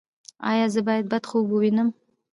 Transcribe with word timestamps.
ایا 0.51 0.65
زه 0.73 0.81
باید 0.87 1.09
بد 1.11 1.23
خوب 1.29 1.45
ووینم؟ 1.49 1.89